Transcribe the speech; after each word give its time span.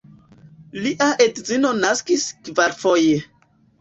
Lia 0.85 1.09
edzino 1.25 1.73
naskis 1.83 2.25
kvarfoje. 2.49 3.21